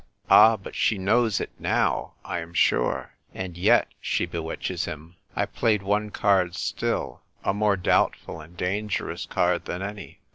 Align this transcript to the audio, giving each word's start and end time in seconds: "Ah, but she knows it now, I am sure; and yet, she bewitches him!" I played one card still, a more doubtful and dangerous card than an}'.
"Ah, 0.31 0.57
but 0.57 0.73
she 0.73 0.97
knows 0.97 1.39
it 1.39 1.51
now, 1.59 2.13
I 2.25 2.39
am 2.39 2.55
sure; 2.55 3.13
and 3.35 3.55
yet, 3.55 3.87
she 4.01 4.25
bewitches 4.25 4.85
him!" 4.85 5.15
I 5.35 5.45
played 5.45 5.83
one 5.83 6.09
card 6.09 6.55
still, 6.55 7.21
a 7.43 7.53
more 7.53 7.77
doubtful 7.77 8.41
and 8.41 8.57
dangerous 8.57 9.27
card 9.27 9.65
than 9.65 9.83
an}'. 9.83 10.15